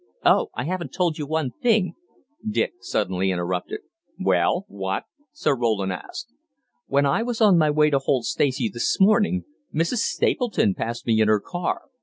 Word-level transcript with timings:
"Oh, 0.25 0.49
I 0.55 0.63
haven't 0.63 0.93
told 0.93 1.19
you 1.19 1.27
one 1.27 1.51
thing," 1.61 1.93
Dick 2.49 2.73
suddenly 2.81 3.29
interrupted. 3.29 3.81
"Well, 4.19 4.65
what?" 4.67 5.03
Sir 5.31 5.55
Roland 5.55 5.93
asked. 5.93 6.33
"While 6.87 7.05
I 7.05 7.21
was 7.21 7.39
on 7.39 7.55
my 7.59 7.69
way 7.69 7.91
to 7.91 7.99
Holt 7.99 8.25
Stacey 8.25 8.67
this 8.67 8.99
morning, 8.99 9.43
Mrs. 9.71 9.97
Stapleton 9.97 10.73
passed 10.73 11.05
me 11.05 11.21
in 11.21 11.27
her 11.27 11.39
car. 11.39 11.81